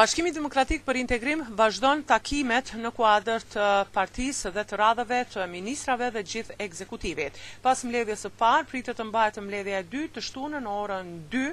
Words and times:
Bashkimi 0.00 0.30
Demokratik 0.32 0.84
për 0.84 0.96
Integrim 0.98 1.40
vazhdon 1.56 2.00
takimet 2.10 2.70
në 2.84 2.90
kuadër 2.98 3.42
të 3.54 3.64
partisë 3.96 4.52
dhe 4.54 4.64
të 4.70 4.78
radhave 4.80 5.18
të 5.34 5.44
ministrave 5.56 6.08
dhe 6.14 6.22
gjithë 6.30 6.56
ekzekutivit. 6.66 7.36
Pas 7.66 7.84
mbledhjes 7.90 8.24
së 8.26 8.30
parë 8.44 8.68
pritet 8.72 8.96
të 8.96 9.04
mbahet 9.10 9.36
mbledhja 9.44 9.82
e 9.82 9.86
dytë 9.96 10.14
të 10.16 10.24
shtunën 10.30 10.64
në 10.68 10.72
orën 10.78 11.12
2 11.36 11.44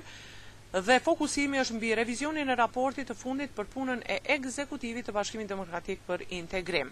dhe 0.75 0.99
fokusimi 0.99 1.59
është 1.61 1.75
mbi 1.77 1.91
revizionin 1.95 2.49
e 2.51 2.55
raportit 2.59 3.07
të 3.07 3.15
fundit 3.15 3.53
për 3.55 3.69
punën 3.75 4.01
e 4.03 4.17
ekzekutivit 4.35 5.07
të 5.07 5.13
Bashkimit 5.15 5.47
Demokratik 5.49 6.01
për 6.07 6.25
Integrim. 6.39 6.89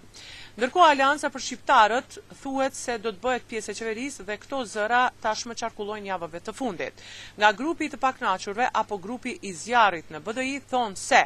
Ndërko, 0.56 0.86
Alianca 0.86 1.30
për 1.34 1.44
Shqiptarët 1.48 2.18
thuhet 2.44 2.78
se 2.80 2.96
do 3.04 3.12
të 3.18 3.22
bëhet 3.26 3.50
pjesë 3.52 3.74
e 3.74 3.76
qeverisë 3.82 4.26
dhe 4.30 4.40
këto 4.46 4.62
zëra 4.76 5.02
tashmë 5.26 5.58
çarkullojnë 5.64 6.10
javëve 6.14 6.42
të 6.48 6.56
fundit. 6.56 7.04
Nga 7.38 7.52
grupi 7.60 7.92
të 7.92 8.00
paknachurve 8.06 8.70
apo 8.84 8.98
grupi 9.08 9.38
i 9.44 9.54
zjarrit 9.66 10.10
në 10.12 10.24
BDI 10.30 10.60
thonë 10.72 11.02
se 11.08 11.26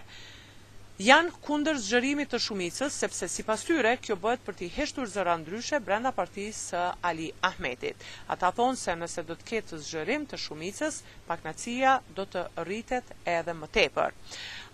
janë 1.00 1.30
kundër 1.48 1.78
zgjërimit 1.80 2.28
të 2.34 2.38
shumicës, 2.44 2.96
sepse 3.02 3.28
si 3.32 3.44
pasyre 3.48 3.70
tyre, 3.70 3.92
kjo 4.04 4.18
bëhet 4.20 4.42
për 4.44 4.56
t'i 4.60 4.68
heshtur 4.78 5.08
zëra 5.08 5.38
ndryshe 5.40 5.78
brenda 5.86 6.12
partisë 6.18 6.82
Ali 7.10 7.30
Ahmetit. 7.50 7.96
Ata 8.36 8.50
thonë 8.58 8.76
se 8.82 8.96
nëse 9.00 9.24
do 9.30 9.38
të 9.40 9.48
ketë 9.52 9.80
zgjerim 9.86 10.26
të 10.28 10.40
shumicës, 10.46 10.98
paknacia 11.30 11.94
do 12.18 12.26
të 12.34 12.44
rritet 12.68 13.14
edhe 13.36 13.56
më 13.62 13.70
tepër. 13.78 14.18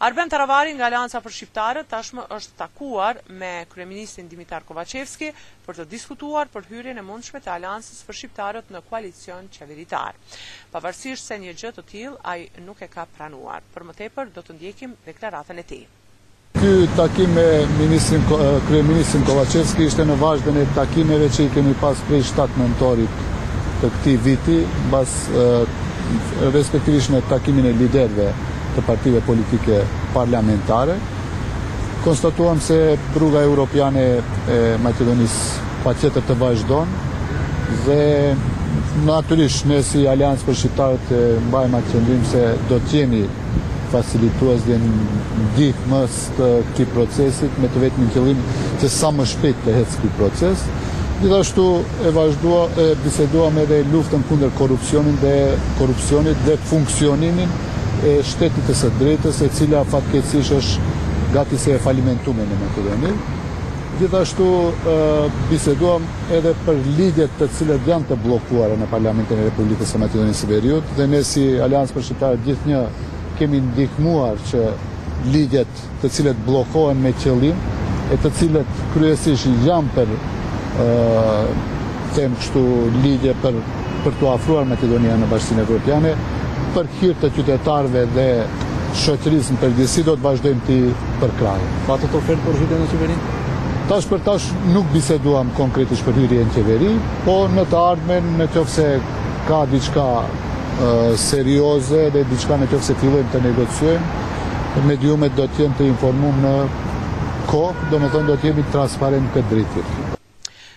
Arben 0.08 0.34
Taravari 0.34 0.74
nga 0.80 0.88
Alianca 0.90 1.22
për 1.28 1.36
Shqiptarët 1.38 1.92
tashmë 1.94 2.26
është 2.40 2.58
takuar 2.64 3.22
me 3.44 3.52
kryeministin 3.76 4.26
Dimitar 4.34 4.66
Kovacevski 4.66 5.30
për 5.68 5.80
të 5.84 5.88
diskutuar 5.94 6.50
për 6.56 6.66
hyrjen 6.74 6.98
e 6.98 7.06
mundshme 7.12 7.44
të 7.46 7.54
Aliancës 7.54 8.02
për 8.10 8.20
Shqiptarët 8.24 8.74
në 8.74 8.82
koalicion 8.90 9.46
qeveritar. 9.60 10.18
Pavarësisht 10.74 11.30
se 11.30 11.38
një 11.46 11.54
gjë 11.62 11.76
të 11.78 11.86
tillë 11.94 12.18
ai 12.34 12.50
nuk 12.66 12.82
e 12.82 12.90
ka 12.98 13.06
pranuar. 13.14 13.62
Për 13.78 13.88
më 13.94 14.32
do 14.34 14.42
të 14.50 14.58
ndjekim 14.60 14.98
deklaratën 15.06 15.62
e 15.64 15.68
tij 15.76 15.86
ky 16.66 16.88
takim 16.98 17.30
me 17.34 17.66
ministrin 17.80 18.22
eh, 18.22 18.44
kryeministin 18.68 19.22
Kovacevski 19.28 19.86
ishte 19.86 20.06
në 20.08 20.16
vazhdimin 20.20 20.64
e 20.64 20.72
takimeve 20.76 21.28
që 21.30 21.46
i 21.46 21.50
kemi 21.54 21.74
pas 21.82 22.00
prej 22.08 22.24
7 22.30 22.58
nëntorit 22.62 23.20
të 23.82 23.90
këtij 23.94 24.16
viti, 24.26 24.56
mbas 24.88 25.14
eh, 25.30 25.84
respektivisht 26.56 27.12
në 27.14 27.22
takimin 27.30 27.70
e 27.70 27.74
liderëve 27.82 28.32
të 28.78 28.86
partive 28.88 29.22
politike 29.28 29.84
parlamentare. 30.14 30.98
Konstatuam 32.06 32.60
se 32.62 32.80
rruga 33.16 33.46
europiane 33.46 34.04
e 34.14 34.60
Maqedonisë 34.82 35.70
pa 35.86 35.94
qëtër 35.98 36.26
të 36.32 36.38
vazhdojnë 36.42 37.06
dhe 37.86 38.02
naturisht 39.06 39.66
ne 39.70 39.82
si 39.86 40.06
Aliansë 40.10 40.48
për 40.50 40.60
Shqiptarët 40.60 41.14
mbajmë 41.50 41.80
akcendim 41.82 42.26
se 42.34 42.44
do 42.70 42.82
të 42.86 43.02
jemi 43.02 43.24
facilituas 43.96 44.62
dhe 44.68 44.76
në 44.82 44.96
dikë 45.58 45.92
mës 45.92 46.16
të 46.38 46.48
këti 46.72 46.88
procesit 46.96 47.60
me 47.64 47.70
të 47.74 47.84
vetë 47.86 48.02
në 48.04 48.10
këllim 48.16 48.42
të 48.82 48.90
sa 48.96 49.12
më 49.16 49.28
shpejt 49.34 49.62
të 49.66 49.76
hecë 49.78 50.00
këti 50.02 50.12
proces. 50.20 50.66
Gjithashtu 51.22 51.68
e 52.04 52.12
vazhdua, 52.16 52.64
e 52.84 52.90
biseduam 53.06 53.56
edhe 53.62 53.78
luftën 53.94 54.26
kunder 54.30 54.52
korupcionin 54.60 55.16
dhe 55.22 55.36
korupcionit 55.80 56.42
dhe 56.48 56.58
funksioninin 56.72 57.54
e 58.10 58.18
shtetit 58.32 58.68
të 58.68 58.76
së 58.82 58.92
drejtës 59.00 59.40
e 59.48 59.54
cila 59.60 59.86
fatkecish 59.94 60.52
është 60.58 60.92
gati 61.38 61.58
se 61.60 61.78
e 61.78 61.80
falimentume 61.86 62.44
në 62.50 62.60
Makedonin. 62.66 63.16
Gjithashtu 63.96 64.46
biseduam 65.48 66.04
edhe 66.36 66.52
për 66.66 66.82
lidjet 66.98 67.38
të 67.40 67.48
cilët 67.58 67.88
janë 67.88 68.10
të 68.10 68.18
blokuara 68.26 68.76
në 68.82 68.90
Parlamentin 68.92 69.40
e 69.40 69.48
Republikës 69.48 69.96
e 69.96 70.02
Makedonin 70.04 70.36
Siberiut 70.36 70.92
dhe 70.98 71.08
ne 71.14 71.24
si 71.24 71.48
për 71.62 72.04
Shqiptarë 72.10 72.42
gjithë 72.44 72.74
një 72.74 72.82
kemi 73.40 73.62
ndihmuar 73.74 74.40
që 74.50 74.64
ligjet 75.34 75.82
të 76.02 76.10
cilët 76.18 76.40
blokohen 76.48 77.00
me 77.06 77.12
qëllim 77.24 77.60
e 78.14 78.18
të 78.22 78.32
cilët 78.40 78.82
kryesisht 78.94 79.66
janë 79.68 79.96
për 79.96 80.14
tem 82.16 82.36
kështu 82.42 82.66
ligje 83.06 83.34
për 83.44 83.58
për 84.06 84.14
të 84.20 84.28
afruar 84.32 84.68
Makedonia 84.70 85.16
në 85.18 85.28
Bashkinë 85.32 85.64
Evropiane 85.66 86.12
për 86.76 86.90
hir 87.00 87.16
të 87.22 87.32
qytetarëve 87.38 88.04
dhe 88.16 88.28
shoqërisë 89.06 89.56
në 89.56 89.62
përgjithësi 89.64 90.04
do 90.08 90.14
të 90.16 90.24
vazhdojmë 90.26 90.62
ti 90.68 90.76
për 91.24 91.34
kraj. 91.40 91.58
Fatet 91.88 92.14
ofert 92.20 92.44
për 92.46 92.60
hyrjen 92.62 92.84
në 92.86 92.92
qeverisë 92.94 93.34
Tash 93.90 94.08
për 94.10 94.22
tash 94.26 94.46
nuk 94.74 94.86
biseduam 94.94 95.50
konkretisht 95.58 96.06
për 96.08 96.16
hyrjen 96.20 96.48
e 96.52 96.54
qeveri, 96.56 96.94
po 97.26 97.36
në 97.54 97.66
të 97.72 97.80
ardhmen 97.82 98.32
nëse 98.40 98.86
ka 99.48 99.60
diçka 99.74 100.06
serioze 101.16 102.10
dhe 102.12 102.24
diçka 102.30 102.58
në 102.60 102.68
qofë 102.72 102.88
se 102.90 102.96
fillojmë 103.00 103.32
të 103.32 103.40
negociojmë, 103.46 104.84
mediumet 104.86 105.32
do 105.38 105.46
të 105.48 105.64
jenë 105.64 105.76
të 105.80 105.86
informum 105.94 106.36
në 106.44 106.52
kohë, 107.48 107.88
do 107.92 108.00
më 108.02 108.10
thonë 108.12 108.28
do 108.28 108.36
të 108.42 108.50
jemi 108.50 108.64
transparent 108.74 109.30
këtë 109.32 109.50
dritit. 109.54 109.94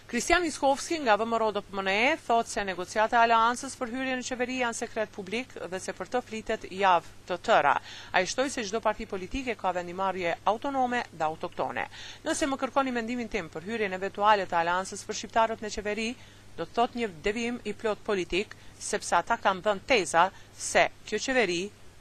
Kristian 0.08 0.46
Iskovski 0.48 1.00
nga 1.02 1.18
vëmëro 1.20 1.50
do 1.52 1.60
pëmëne 1.60 1.96
e, 2.14 2.14
thot 2.24 2.48
se 2.48 2.62
negociate 2.64 3.18
aliansës 3.18 3.74
për 3.76 3.90
hyrje 3.92 4.14
në 4.16 4.22
qeveri 4.28 4.56
janë 4.62 4.78
sekret 4.78 5.10
publik 5.12 5.50
dhe 5.68 5.80
se 5.82 5.92
për 5.92 6.08
të 6.14 6.22
flitet 6.24 6.64
javë 6.72 7.10
të 7.28 7.40
tëra. 7.44 7.74
A 8.14 8.22
i 8.22 8.30
shtoj 8.30 8.46
se 8.54 8.64
gjdo 8.64 8.80
parti 8.80 9.04
politike 9.10 9.58
ka 9.60 9.74
vendimarje 9.76 10.38
autonome 10.48 11.02
dhe 11.12 11.26
autoktone. 11.28 11.84
Nëse 12.24 12.48
më 12.48 12.60
kërkoni 12.62 12.94
mendimin 12.96 13.28
tim 13.28 13.50
për 13.52 13.68
hyrje 13.68 13.90
në 13.92 14.00
vetualet 14.06 14.54
aliansës 14.62 15.04
për 15.04 15.20
shqiptarët 15.20 15.64
në 15.66 15.74
qeveri, 15.76 16.08
do 16.58 16.64
të 16.66 16.74
thot 16.74 16.96
një 16.98 17.08
devim 17.22 17.60
i 17.70 17.72
plot 17.78 18.00
politik, 18.06 18.54
sepse 18.82 19.14
ata 19.20 19.36
kanë 19.38 19.62
dhënë 19.66 19.86
teza 19.86 20.26
se 20.58 20.88
kjo 21.06 21.20
qeveri 21.22 21.60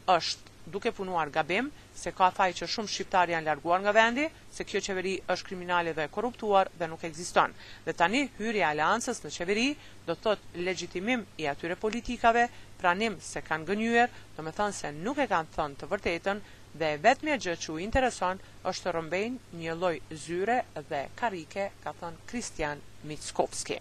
është 0.10 0.46
duke 0.74 0.92
punuar 0.92 1.30
gabim, 1.32 1.70
se 1.96 2.12
ka 2.12 2.28
faj 2.36 2.50
që 2.60 2.68
shumë 2.72 2.92
shqiptar 2.92 3.30
janë 3.32 3.46
larguar 3.48 3.80
nga 3.84 3.94
vendi, 3.96 4.26
se 4.52 4.66
kjo 4.68 4.82
qeveri 4.88 5.14
është 5.32 5.48
kriminale 5.50 5.94
dhe 5.96 6.10
korruptuar 6.14 6.68
dhe 6.82 6.90
nuk 6.92 7.06
ekziston. 7.08 7.54
Dhe 7.86 7.94
tani 7.94 8.26
hyrja 8.40 8.66
e 8.66 8.70
aleancës 8.74 9.22
në 9.24 9.32
qeveri 9.38 9.68
do 10.10 10.16
të 10.18 10.24
thot 10.26 10.60
legjitimim 10.68 11.24
i 11.40 11.48
atyre 11.54 11.78
politikave, 11.82 12.50
pranim 12.82 13.16
se 13.24 13.46
kanë 13.48 13.70
gënyer, 13.72 14.12
do 14.38 14.46
me 14.46 14.54
thonë 14.58 14.76
se 14.82 14.92
nuk 15.04 15.22
e 15.24 15.30
kanë 15.32 15.54
thënë 15.56 15.80
të 15.82 15.92
vërtetën 15.96 16.44
dhe 16.78 16.92
vetëm 17.02 17.30
gjë 17.42 17.56
që 17.64 17.72
u 17.74 17.80
intereson 17.82 18.42
është 18.70 18.86
të 18.86 18.92
rëmbejnë 18.98 19.62
një 19.64 19.78
lloj 19.82 19.96
zyre 20.26 20.60
dhe 20.92 21.06
karike, 21.18 21.70
ka 21.84 21.94
thënë 22.02 22.28
Christian 22.30 22.84
Mitskovski. 23.08 23.80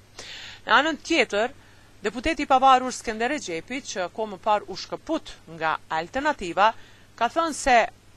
Në 0.67 0.73
anën 0.75 0.97
tjetër, 1.07 1.53
deputeti 2.03 2.43
pavarur 2.51 2.91
Skendere 2.95 3.37
Gjepi, 3.39 3.77
që 3.87 4.05
ko 4.17 4.25
më 4.33 4.39
par 4.43 4.65
u 4.67 4.75
shkëput 4.83 5.29
nga 5.55 5.77
alternativa, 5.95 6.73
ka 7.19 7.29
thënë 7.37 7.55
se 7.55 7.75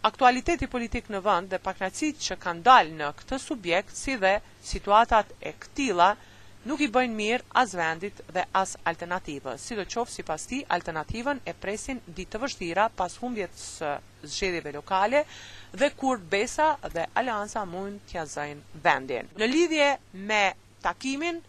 aktualiteti 0.10 0.66
politik 0.72 1.12
në 1.14 1.22
vënd 1.28 1.54
dhe 1.54 1.60
paknacit 1.62 2.18
që 2.26 2.38
kanë 2.46 2.66
dalë 2.66 2.96
në 3.02 3.10
këtë 3.20 3.40
subjekt, 3.44 3.94
si 4.02 4.16
dhe 4.24 4.32
situatat 4.72 5.36
e 5.46 5.52
këtila, 5.64 6.08
nuk 6.72 6.82
i 6.82 6.88
bëjnë 6.96 7.18
mirë 7.20 7.48
as 7.62 7.76
vendit 7.80 8.24
dhe 8.36 8.48
as 8.62 8.74
alternativës. 8.92 9.62
Si 9.70 9.78
do 9.80 9.86
qofë 9.86 10.16
si 10.16 10.26
pas 10.30 10.48
ti, 10.50 10.64
alternativën 10.78 11.44
e 11.46 11.54
presin 11.54 12.02
ditë 12.08 12.34
të 12.40 12.44
vështira 12.48 12.88
pas 13.02 13.20
humbjet 13.22 13.54
së 13.62 13.94
zxedjeve 14.26 14.74
lokale 14.80 15.22
dhe 15.84 15.94
kur 16.02 16.18
besa 16.34 16.72
dhe 16.98 17.06
alianza 17.22 17.62
mund 17.76 18.04
tja 18.12 18.26
zëjnë 18.34 18.82
vendin. 18.88 19.30
Në 19.40 19.52
lidhje 19.54 19.92
me 20.32 20.44
takimin, 20.88 21.40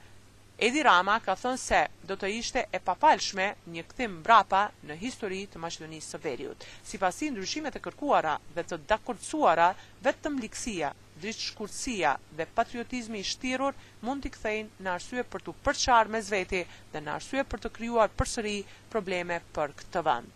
Edi 0.60 0.82
Rama 0.84 1.14
ka 1.24 1.32
thënë 1.40 1.56
se 1.60 1.76
do 2.08 2.14
të 2.20 2.28
ishte 2.38 2.62
e 2.76 2.78
papalshme 2.86 3.44
një 3.76 3.84
këthim 3.90 4.16
brapa 4.26 4.58
në 4.88 4.96
histori 5.02 5.38
të 5.48 5.56
maqedonisë 5.62 6.10
së 6.14 6.18
veriut. 6.24 6.66
Si 6.90 7.00
pasi 7.04 7.30
ndryshimet 7.32 7.78
e 7.78 7.80
kërkuara 7.86 8.34
dhe 8.58 8.64
të 8.72 8.78
dakurcuara, 8.90 9.68
vetëm 10.08 10.36
liksia, 10.44 10.90
dritë 11.22 11.46
shkurësia 11.46 12.12
dhe 12.40 12.48
patriotizmi 12.60 13.22
i 13.24 13.28
shtirur 13.30 13.80
mund 14.08 14.26
t'i 14.26 14.34
këthejnë 14.34 14.84
në 14.88 14.92
arsue 14.96 15.24
për 15.32 15.46
të 15.46 15.56
përqarë 15.70 16.14
me 16.16 16.20
zveti 16.28 16.62
dhe 16.92 17.02
në 17.06 17.14
arsue 17.14 17.46
për 17.54 17.64
të 17.64 17.72
kryuar 17.80 18.12
përsëri 18.20 18.54
probleme 18.96 19.40
për 19.56 19.74
këtë 19.80 20.04
vënd. 20.10 20.30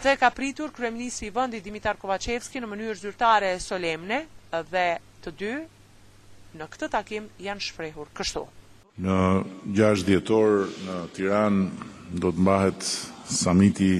Ate 0.00 0.16
ka 0.24 0.28
pritur 0.40 0.76
kremlisi 0.80 1.30
i 1.30 1.32
vëndi 1.40 1.62
Dimitar 1.70 1.96
Kovacevski 2.04 2.60
në 2.66 2.72
mënyrë 2.74 3.00
zyrtare 3.06 3.54
solemne 3.70 4.20
dhe 4.76 4.86
të 5.24 5.36
dy 5.44 5.54
në 6.60 6.72
këtë 6.76 6.92
takim 6.98 7.32
janë 7.48 7.70
shprehur 7.72 8.12
kështu. 8.22 8.44
Në 8.98 9.16
gjasht 9.78 10.08
djetor 10.10 10.64
në 10.82 10.94
Tiran 11.14 11.58
do 12.18 12.32
të 12.34 12.42
mbahet 12.42 12.86
samiti 13.30 13.90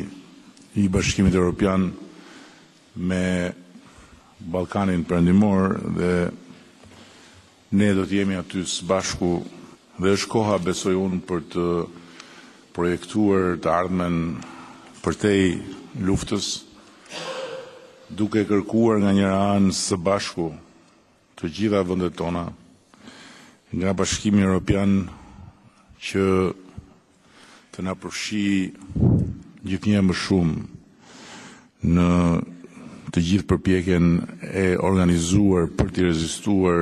i 0.82 0.88
bashkimit 0.94 1.36
e 1.38 1.38
Europian 1.38 1.84
me 2.98 3.52
Balkanin 4.54 5.04
përndimor 5.06 5.76
dhe 6.00 6.10
ne 7.78 7.92
do 7.94 8.08
të 8.10 8.18
jemi 8.18 8.40
aty 8.42 8.64
së 8.72 8.88
bashku 8.90 9.30
dhe 10.02 10.16
është 10.16 10.32
koha 10.34 10.58
besoj 10.66 10.96
unë 11.04 11.22
për 11.30 11.46
të 11.54 11.68
projektuar 12.74 13.54
të 13.62 13.72
ardhmen 13.78 14.18
për 15.04 15.20
tej 15.26 15.46
luftës 16.10 16.50
duke 18.18 18.42
kërkuar 18.50 18.98
nga 19.04 19.14
njëra 19.18 19.38
anë 19.58 19.74
së 19.82 20.00
bashku 20.10 20.50
të 21.38 21.52
gjitha 21.58 21.86
vëndet 21.90 22.18
tona 22.18 22.48
nga 23.72 23.92
bashkimi 23.92 24.40
Europian 24.42 25.08
që 26.00 26.24
të 27.76 27.82
na 27.84 27.94
gjithë 29.68 29.90
një 29.92 30.00
më 30.08 30.14
shumë 30.16 30.60
në 31.94 32.06
të 33.12 33.22
gjithë 33.26 33.48
përpjekjen 33.50 34.06
e 34.44 34.64
organizuar 34.84 35.68
për 35.78 35.90
të 35.94 36.06
rezistuar 36.08 36.80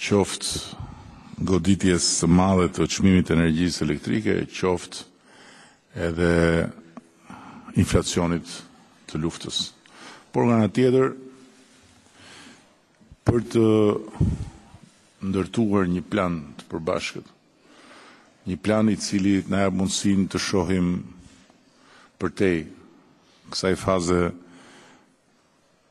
qoftë 0.00 1.42
goditjes 1.42 2.06
së 2.20 2.28
madhe 2.32 2.70
të 2.72 2.86
çmimit 2.92 3.28
të 3.28 3.36
energjisë 3.36 3.84
elektrike, 3.84 4.34
qoftë 4.48 5.04
edhe 6.06 6.32
inflacionit 7.80 8.48
të 9.10 9.20
luftës. 9.22 9.72
Por 10.32 10.48
nga 10.48 10.64
tjetër 10.72 11.12
për 13.26 13.40
të 13.52 13.64
ndërtuar 15.22 15.86
një 15.86 16.02
plan 16.10 16.38
të 16.58 16.64
përbashkët. 16.70 17.26
Një 18.50 18.56
plan 18.64 18.88
i 18.90 18.96
cili 18.98 19.36
na 19.52 19.60
jep 19.62 19.76
mundësinë 19.78 20.26
të 20.32 20.38
shohim 20.42 20.88
përtej 22.18 22.56
kësaj 23.54 23.74
faze 23.84 24.18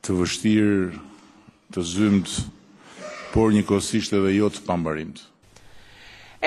të 0.03 0.15
vështirë, 0.19 0.75
të 1.71 1.85
zymt, 1.93 2.33
por 3.33 3.53
njëkohësisht 3.55 4.15
edhe 4.19 4.33
jo 4.35 4.51
të 4.51 4.65
pambarimt. 4.67 5.21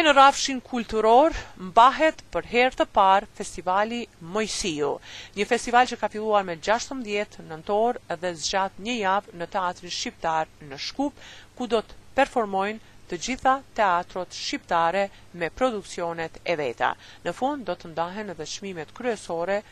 E 0.00 0.02
në 0.02 0.12
rafshin 0.18 0.56
kulturor 0.68 1.36
mbahet 1.64 2.22
për 2.36 2.46
herë 2.52 2.78
të 2.78 2.86
parë 2.96 3.28
festivali 3.40 4.00
Mojësiu, 4.36 4.88
një 5.36 5.44
festival 5.50 5.86
që 5.92 5.98
ka 6.00 6.08
filluar 6.14 6.42
me 6.48 6.56
16 6.68 7.36
nëntor 7.52 8.00
dhe 8.24 8.32
zgjat 8.40 8.80
një 8.86 8.96
javë 9.02 9.36
në 9.42 9.48
teatrin 9.52 9.94
shqiptar 9.98 10.50
në 10.72 10.80
Shkup, 10.88 11.14
ku 11.60 11.70
do 11.76 11.82
të 11.86 12.00
performojnë 12.18 12.92
të 13.12 13.20
gjitha 13.28 13.54
teatrot 13.80 14.34
shqiptare 14.40 15.06
me 15.42 15.52
produksionet 15.62 16.42
e 16.54 16.58
veta. 16.64 16.90
Në 17.24 17.36
fund 17.42 17.68
do 17.70 17.78
të 17.78 17.94
ndahen 17.94 18.34
edhe 18.34 18.50
çmimet 18.56 18.90
kryesore 18.98 19.62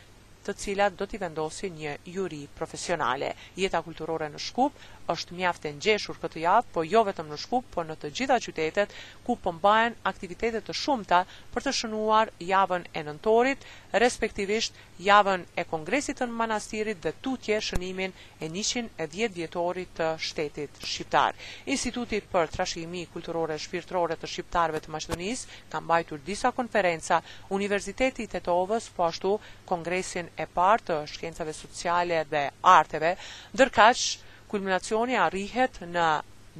të 0.43 0.53
cilat 0.59 0.95
do 0.99 1.05
t'i 1.07 1.17
vendosi 1.21 1.69
një 1.73 1.93
juri 2.15 2.41
profesionale. 2.57 3.29
Jeta 3.55 3.81
kulturore 3.85 4.27
në 4.33 4.41
Shkup 4.45 4.81
është 5.13 5.37
mjaft 5.39 5.67
e 5.69 5.73
ngjeshur 5.77 6.19
këtë 6.21 6.43
javë, 6.43 6.67
po 6.75 6.83
jo 6.87 7.01
vetëm 7.07 7.31
në 7.31 7.39
Shkup, 7.45 7.67
po 7.73 7.83
në 7.87 7.95
të 8.01 8.11
gjitha 8.19 8.37
qytetet, 8.47 8.95
ku 9.27 9.37
pëmbajen 9.45 9.97
aktivitetet 10.11 10.65
të 10.67 10.75
shumëta 10.83 11.23
për 11.53 11.67
të 11.67 11.75
shënuar 11.79 12.33
javën 12.51 12.87
e 12.99 13.05
nëntorit, 13.07 13.67
respektivisht, 14.03 14.77
javën 15.03 15.43
e 15.57 15.63
kongresit 15.69 16.19
të 16.21 16.27
manastirit 16.31 16.99
dhe 17.05 17.11
tutje 17.25 17.57
shënimin 17.67 18.13
e 18.43 18.47
110 18.49 18.89
e 19.03 19.07
djetë 19.11 19.35
vjetorit 19.37 19.91
të 19.97 20.07
shtetit 20.27 20.79
shqiptar. 20.87 21.35
Institutit 21.75 22.27
për 22.31 22.51
trashimi 22.55 23.03
kulturore 23.13 23.57
shpirtrore 23.59 24.17
të 24.21 24.29
shqiptarve 24.33 24.81
të 24.83 24.93
Maqedonis 24.95 25.45
ka 25.71 25.81
mbajtur 25.83 26.23
disa 26.27 26.51
konferenca, 26.59 27.21
Universiteti 27.59 28.27
të 28.31 28.43
Tovës 28.47 28.89
po 28.95 29.07
ashtu 29.09 29.35
kongresin 29.69 30.29
e 30.43 30.47
partë 30.57 30.83
të 30.87 30.99
shkencave 31.13 31.53
sociale 31.57 32.23
dhe 32.33 32.45
arteve, 32.77 33.15
dërkash 33.59 34.17
kulminacioni 34.51 35.17
arrihet 35.25 35.79
në 35.95 36.07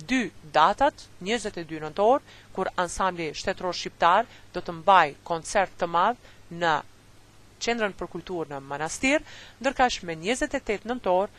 dy 0.09 0.21
datat, 0.55 1.07
22 1.21 1.81
nëntor, 1.83 2.23
kur 2.55 2.71
ansambli 2.83 3.27
shtetëror 3.39 3.75
shqiptar 3.77 4.25
do 4.55 4.63
të 4.63 4.79
mbaj 4.81 5.07
koncert 5.27 5.75
të 5.79 5.89
madh 5.89 6.31
në 6.63 6.73
qendrën 7.63 7.93
për 7.97 8.09
kulturë 8.15 8.51
në 8.53 8.59
manastir, 8.67 9.23
ndërkash 9.63 10.01
me 10.07 10.17
28 10.19 10.87
nëntor, 10.89 11.29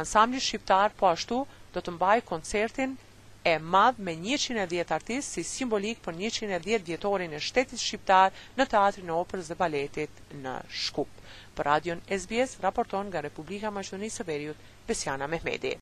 ansambli 0.00 0.40
shqiptar 0.42 0.94
po 0.98 1.10
ashtu 1.12 1.42
do 1.74 1.82
të 1.82 1.94
mbaj 1.96 2.16
koncertin 2.28 2.96
e 3.44 3.56
madh 3.60 3.98
me 4.00 4.14
110 4.16 4.94
artist 4.96 5.34
si 5.36 5.44
simbolik 5.44 6.00
për 6.04 6.16
110 6.24 6.82
vjetorin 6.88 7.34
e 7.36 7.40
shtetit 7.44 7.80
shqiptar 7.82 8.32
në 8.58 8.68
teatri 8.72 9.04
e 9.08 9.14
operës 9.20 9.52
dhe 9.52 9.58
baletit 9.60 10.22
në 10.44 10.56
Shkup. 10.84 11.10
Për 11.54 11.68
radion 11.70 12.00
SBS 12.16 12.56
raporton 12.64 13.10
nga 13.12 13.22
Republika 13.28 13.70
Maqedonisë 13.76 14.22
së 14.22 14.28
Veriut 14.30 14.64
Besiana 14.88 15.28
Mehmeti. 15.30 15.76